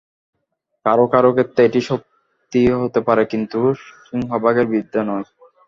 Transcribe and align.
কারও 0.85 1.05
কারও 1.13 1.31
ক্ষেত্রে 1.35 1.61
এটি 1.67 1.79
সত্যি 1.89 2.61
হতে 2.81 2.99
পারে, 3.07 3.23
কিন্তু 3.31 3.59
সিংহভাগের 4.07 4.65
বিরুদ্ধে 4.71 4.99
নয়। 5.09 5.25